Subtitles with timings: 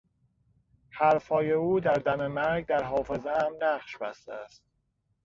[0.89, 4.63] حرفهای او در دم مرگ در حافظهام نقش بسته است.